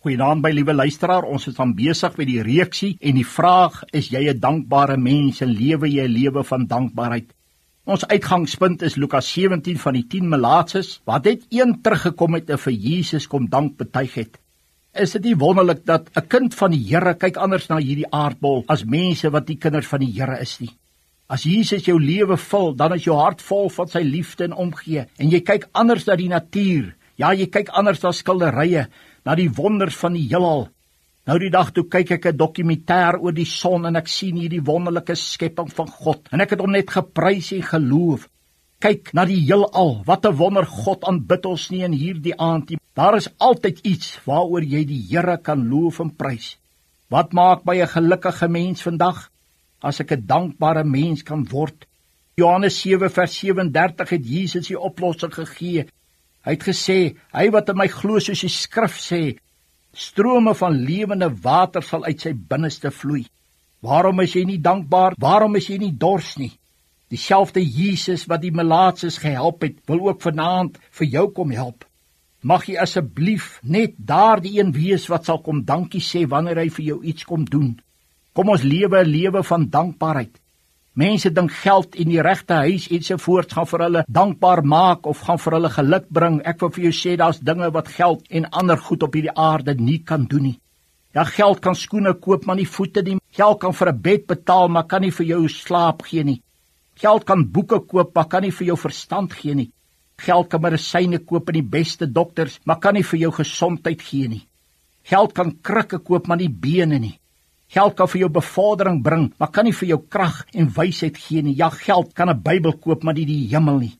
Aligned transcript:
Goeienaand 0.00 0.40
my 0.40 0.48
liewe 0.56 0.72
luisteraar, 0.72 1.26
ons 1.28 1.44
is 1.50 1.58
aan 1.60 1.74
besig 1.76 2.14
met 2.16 2.24
die 2.24 2.40
reeksie 2.40 2.94
en 3.04 3.18
die 3.18 3.26
vraag 3.28 3.82
is 3.92 4.06
jy 4.08 4.30
'n 4.30 4.40
dankbare 4.40 4.96
mens 4.96 5.42
en 5.44 5.50
lewe 5.52 5.90
jy 5.92 6.06
'n 6.08 6.12
lewe 6.12 6.42
van 6.42 6.64
dankbaarheid? 6.66 7.26
Ons 7.84 8.06
uitgangspunt 8.06 8.80
is 8.82 8.96
Lukas 8.96 9.28
17 9.28 9.76
van 9.76 9.92
die 9.92 10.06
10 10.08 10.28
melaatses 10.28 11.02
wat 11.04 11.24
net 11.24 11.44
een 11.50 11.82
teruggekom 11.82 12.34
het 12.34 12.48
en 12.48 12.58
vir 12.58 12.72
Jesus 12.72 13.26
kom 13.26 13.50
dank 13.50 13.76
betuig 13.76 14.14
het. 14.14 14.38
Is 14.94 15.12
dit 15.12 15.22
nie 15.22 15.36
wonderlik 15.36 15.84
dat 15.84 16.08
'n 16.16 16.28
kind 16.28 16.54
van 16.54 16.70
die 16.70 16.88
Here 16.88 17.14
kyk 17.14 17.36
anders 17.36 17.68
na 17.68 17.76
hierdie 17.76 18.10
aardbol 18.10 18.64
as 18.68 18.84
mense 18.84 19.30
wat 19.30 19.46
die 19.46 19.58
kinders 19.58 19.86
van 19.86 20.00
die 20.00 20.12
Here 20.12 20.40
is 20.40 20.60
nie? 20.60 20.70
As 21.28 21.42
Jesus 21.42 21.84
jou 21.84 22.00
lewe 22.00 22.36
vul, 22.36 22.74
dan 22.74 22.94
is 22.94 23.04
jou 23.04 23.16
hart 23.16 23.42
vol 23.42 23.68
van 23.68 23.88
sy 23.88 24.00
liefde 24.00 24.44
en 24.44 24.52
omgee 24.52 25.06
en 25.18 25.30
jy 25.30 25.40
kyk 25.40 25.68
anders 25.72 26.06
na 26.06 26.16
die 26.16 26.28
natuur. 26.28 26.94
Ja, 27.16 27.34
jy 27.34 27.46
kyk 27.46 27.68
anders 27.68 28.00
na 28.02 28.12
skilderye 28.12 28.88
na 29.24 29.34
die 29.34 29.50
wonders 29.50 29.96
van 29.96 30.16
die 30.16 30.26
heelal. 30.28 30.68
Nou 31.28 31.36
die 31.38 31.50
dag 31.52 31.70
toe 31.76 31.84
kyk 31.84 32.10
ek 32.16 32.26
'n 32.26 32.36
dokumentêr 32.36 33.20
oor 33.20 33.32
die 33.32 33.46
son 33.46 33.86
en 33.86 33.96
ek 33.96 34.08
sien 34.08 34.36
hierdie 34.36 34.64
wonderlike 34.64 35.14
skepping 35.14 35.68
van 35.72 35.86
God 35.86 36.28
en 36.32 36.40
ek 36.40 36.50
het 36.50 36.60
hom 36.60 36.72
net 36.72 36.90
geprys 36.90 37.52
en 37.52 37.62
geloof. 37.62 38.28
Kyk 38.80 39.12
na 39.12 39.26
die 39.28 39.44
heelal, 39.44 40.02
wat 40.06 40.24
'n 40.24 40.36
wonder 40.36 40.64
God 40.64 41.04
aanbid 41.04 41.46
ons 41.46 41.70
nie 41.70 41.84
in 41.84 41.92
hierdie 41.92 42.38
aand 42.38 42.70
nie. 42.70 42.78
Daar 42.94 43.16
is 43.16 43.28
altyd 43.38 43.80
iets 43.84 44.18
waaroor 44.24 44.64
jy 44.64 44.84
die 44.84 45.06
Here 45.10 45.36
kan 45.36 45.68
loof 45.68 46.00
en 46.00 46.10
prys. 46.10 46.56
Wat 47.10 47.32
maak 47.32 47.64
my 47.66 47.76
'n 47.82 47.86
gelukkige 47.86 48.48
mens 48.48 48.82
vandag? 48.82 49.30
As 49.82 50.00
ek 50.00 50.12
'n 50.12 50.26
dankbare 50.26 50.84
mens 50.84 51.22
kan 51.22 51.44
word. 51.44 51.86
Johannes 52.36 52.80
7 52.80 53.10
vers 53.10 53.38
37 53.38 54.08
het 54.08 54.24
Jesus 54.24 54.66
die 54.68 54.80
oplossing 54.80 55.34
gegee 55.34 55.86
Hy 56.46 56.56
het 56.56 56.64
gesê, 56.64 56.98
hy 57.36 57.50
wat 57.52 57.68
in 57.68 57.76
my 57.76 57.88
glo 57.92 58.20
soos 58.22 58.40
die 58.46 58.52
skrif 58.52 58.96
sê, 59.00 59.36
strome 59.92 60.54
van 60.56 60.78
lewende 60.86 61.28
water 61.44 61.84
sal 61.84 62.06
uit 62.06 62.20
sy 62.20 62.32
binneste 62.32 62.92
vloei. 62.94 63.26
Waarom 63.84 64.20
is 64.24 64.34
jy 64.36 64.46
nie 64.48 64.60
dankbaar? 64.60 65.16
Waarom 65.20 65.56
is 65.60 65.68
jy 65.68 65.78
nie 65.80 65.92
dors 65.92 66.36
nie? 66.40 66.52
Dieselfde 67.10 67.60
Jesus 67.60 68.26
wat 68.30 68.44
die 68.44 68.54
melaatses 68.54 69.18
gehelp 69.18 69.64
het, 69.66 69.80
wil 69.90 70.06
ook 70.08 70.20
vanaand 70.22 70.78
vir 70.98 71.12
jou 71.16 71.26
kom 71.36 71.52
help. 71.52 71.84
Mag 72.40 72.64
jy 72.68 72.78
asseblief 72.80 73.58
net 73.62 73.96
daardie 73.98 74.56
een 74.60 74.70
wees 74.72 75.08
wat 75.12 75.26
sal 75.28 75.42
kom 75.44 75.64
dankie 75.66 76.00
sê 76.00 76.24
wanneer 76.28 76.62
hy 76.62 76.68
vir 76.72 76.84
jou 76.86 77.00
iets 77.04 77.26
kom 77.28 77.44
doen. 77.44 77.74
Kom 78.32 78.48
ons 78.48 78.62
lewe 78.64 79.02
'n 79.02 79.10
lewe 79.10 79.42
van 79.42 79.68
dankbaarheid. 79.68 80.39
Mense 81.00 81.30
dink 81.32 81.52
geld 81.62 81.94
en 82.02 82.10
die 82.10 82.20
regte 82.20 82.56
huis 82.66 82.88
ensovoorts 82.92 83.54
gaan 83.56 83.68
vir 83.70 83.82
hulle 83.86 84.00
dankbaar 84.16 84.60
maak 84.68 85.06
of 85.08 85.22
gaan 85.24 85.38
vir 85.40 85.54
hulle 85.56 85.70
geluk 85.72 86.08
bring. 86.18 86.34
Ek 86.44 86.58
wil 86.60 86.72
vir 86.74 86.84
jou 86.88 86.92
sê 86.98 87.14
daar's 87.16 87.38
dinge 87.40 87.70
wat 87.72 87.88
geld 87.94 88.26
en 88.28 88.48
ander 88.60 88.76
goed 88.88 89.06
op 89.06 89.14
hierdie 89.16 89.32
aarde 89.32 89.74
nie 89.78 90.00
kan 90.10 90.26
doen 90.28 90.50
nie. 90.50 90.58
Ja, 91.16 91.24
geld 91.24 91.62
kan 91.64 91.78
skoene 91.78 92.12
koop, 92.26 92.44
maar 92.44 92.58
nie 92.58 92.68
voete 92.68 93.02
nie. 93.06 93.16
Geld 93.32 93.60
kan 93.62 93.72
vir 93.72 93.88
'n 93.92 94.02
bed 94.02 94.26
betaal, 94.26 94.68
maar 94.68 94.86
kan 94.86 95.00
nie 95.00 95.10
vir 95.10 95.26
jou 95.26 95.48
slaap 95.48 96.02
gee 96.02 96.24
nie. 96.24 96.42
Geld 96.96 97.24
kan 97.24 97.48
boeke 97.52 97.80
koop, 97.80 98.14
maar 98.14 98.28
kan 98.28 98.42
nie 98.42 98.52
vir 98.52 98.66
jou 98.66 98.76
verstand 98.76 99.32
gee 99.32 99.54
nie. 99.54 99.70
Geld 100.18 100.48
kan 100.50 100.60
medisyne 100.60 101.18
koop 101.18 101.48
en 101.48 101.54
die 101.54 101.70
beste 101.78 102.06
dokters, 102.06 102.60
maar 102.64 102.78
kan 102.78 102.94
nie 102.94 103.04
vir 103.04 103.20
jou 103.20 103.32
gesondheid 103.32 104.02
gee 104.02 104.28
nie. 104.28 104.46
Geld 105.02 105.32
kan 105.32 105.58
krikke 105.62 105.98
koop, 105.98 106.26
maar 106.26 106.36
nie 106.36 106.48
bene 106.48 106.98
nie. 106.98 107.18
Geld 107.70 107.94
kan 107.94 108.08
vir 108.10 108.24
jou 108.24 108.28
bevordering 108.34 108.96
bring, 109.02 109.28
maar 109.38 109.52
kan 109.54 109.64
nie 109.64 109.74
vir 109.76 109.92
jou 109.92 109.98
krag 110.10 110.40
en 110.58 110.70
wysheid 110.74 111.18
gee 111.22 111.42
nie. 111.42 111.54
Ja, 111.54 111.68
geld 111.70 112.14
kan 112.14 112.28
'n 112.28 112.42
Bybel 112.42 112.72
koop, 112.72 113.04
maar 113.04 113.14
nie 113.14 113.26
die 113.26 113.46
hemel 113.48 113.78
nie. 113.78 113.98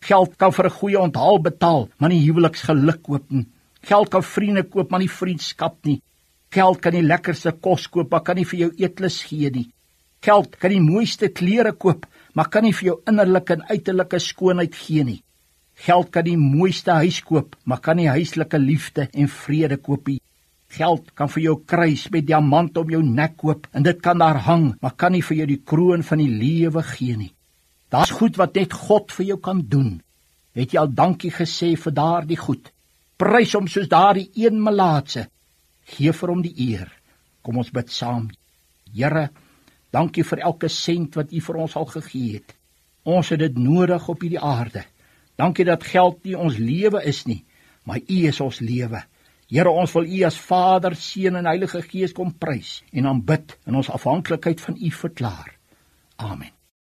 Geld 0.00 0.36
kan 0.36 0.52
vir 0.52 0.66
'n 0.66 0.78
goeie 0.78 0.98
onthaal 0.98 1.38
betaal, 1.38 1.88
maar 1.98 2.10
nie 2.10 2.26
huweliksgeluk 2.26 3.02
koop 3.02 3.30
nie. 3.30 3.46
Geld 3.82 4.08
kan 4.10 4.22
vriende 4.22 4.62
koop, 4.62 4.90
maar 4.90 5.00
nie 5.00 5.08
vriendskap 5.08 5.76
nie. 5.84 6.02
Geld 6.50 6.80
kan 6.80 6.92
die 6.92 7.02
lekkerste 7.02 7.52
kos 7.52 7.86
koop, 7.86 8.10
maar 8.10 8.22
kan 8.22 8.36
nie 8.36 8.44
vir 8.44 8.58
jou 8.58 8.70
eetlus 8.76 9.22
gee 9.22 9.50
nie. 9.50 9.70
Geld 10.20 10.58
kan 10.58 10.70
die 10.70 10.80
mooiste 10.80 11.28
klere 11.28 11.72
koop, 11.72 12.06
maar 12.34 12.48
kan 12.48 12.64
nie 12.64 12.72
vir 12.72 12.86
jou 12.86 13.00
innerlike 13.06 13.52
en 13.52 13.62
uiterlike 13.68 14.18
skoonheid 14.18 14.74
gee 14.74 15.04
nie. 15.04 15.22
Geld 15.74 16.10
kan 16.10 16.24
die 16.24 16.36
mooiste 16.36 16.90
huis 16.90 17.20
koop, 17.22 17.56
maar 17.64 17.80
kan 17.80 17.96
nie 17.96 18.08
huislike 18.08 18.58
liefde 18.58 19.08
en 19.12 19.28
vrede 19.28 19.76
koop 19.76 20.08
nie. 20.08 20.20
Geld 20.72 21.10
kan 21.18 21.28
vir 21.28 21.42
jou 21.44 21.56
kruis 21.68 22.06
met 22.12 22.24
diamant 22.24 22.76
om 22.80 22.90
jou 22.90 23.02
nek 23.04 23.36
koop 23.40 23.66
en 23.76 23.84
dit 23.84 23.98
kan 24.00 24.18
daar 24.18 24.40
hang, 24.46 24.70
maar 24.80 24.96
kan 24.96 25.12
nie 25.12 25.24
vir 25.24 25.42
jou 25.42 25.48
die 25.50 25.60
kroon 25.60 26.04
van 26.06 26.22
die 26.22 26.30
lewe 26.32 26.82
gee 26.94 27.16
nie. 27.16 27.32
Daar's 27.92 28.14
goed 28.16 28.38
wat 28.40 28.56
net 28.56 28.72
God 28.72 29.12
vir 29.12 29.26
jou 29.34 29.38
kan 29.44 29.60
doen. 29.68 29.98
Het 30.56 30.72
jy 30.72 30.80
al 30.80 30.94
dankie 30.96 31.32
gesê 31.32 31.74
vir 31.76 31.92
daardie 31.96 32.40
goed? 32.40 32.70
Prys 33.20 33.52
hom 33.56 33.68
soos 33.68 33.88
daardie 33.88 34.30
een 34.34 34.56
melaatse. 34.64 35.26
Geef 35.92 36.22
vir 36.22 36.32
hom 36.32 36.40
die 36.44 36.54
eer. 36.70 36.88
Kom 37.44 37.60
ons 37.60 37.72
bid 37.74 37.92
saam. 37.92 38.30
Here, 38.92 39.28
dankie 39.92 40.24
vir 40.24 40.44
elke 40.48 40.72
sent 40.72 41.20
wat 41.20 41.32
U 41.32 41.40
vir 41.40 41.60
ons 41.66 41.76
al 41.76 41.88
gegee 41.92 42.38
het. 42.38 42.56
Ons 43.04 43.32
het 43.34 43.42
dit 43.42 43.56
nodig 43.60 44.08
op 44.08 44.24
hierdie 44.24 44.40
aarde. 44.40 44.86
Dankie 45.36 45.66
dat 45.68 45.84
geld 45.84 46.24
nie 46.24 46.36
ons 46.38 46.56
lewe 46.56 47.02
is 47.08 47.24
nie, 47.26 47.42
maar 47.84 48.00
U 48.00 48.18
is 48.28 48.40
ons 48.40 48.60
lewe. 48.64 49.02
Here, 49.52 49.68
ons 49.68 49.92
wil 49.92 50.06
U 50.08 50.22
as 50.24 50.38
Vader, 50.40 50.94
Seun 50.96 51.36
en 51.36 51.48
Heilige 51.50 51.82
Gees 51.84 52.14
kom 52.16 52.30
prys 52.40 52.78
en 52.88 53.10
aanbid 53.10 53.52
in 53.68 53.76
ons 53.76 53.90
afhanklikheid 53.92 54.62
van 54.64 54.78
U 54.80 54.90
verklaar. 54.96 55.50
Amen. 56.16 56.54